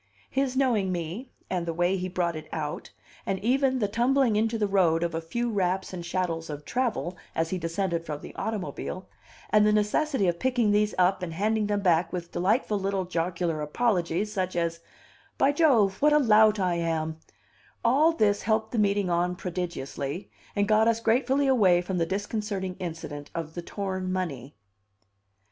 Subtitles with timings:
[0.31, 2.89] His knowing me, and the way he brought it out,
[3.23, 7.15] and even the tumbling into the road of a few wraps and chattels of travel
[7.35, 9.07] as he descended from the automobile,
[9.51, 13.61] and the necessity of picking these up and handing them back with delightful little jocular
[13.61, 14.79] apologies, such as,
[15.37, 17.19] "By Jove, what a lout I am,"
[17.85, 22.73] all this helped the meeting on prodigiously, and got us gratefully away from the disconcerting
[22.79, 24.55] incident of the torn money.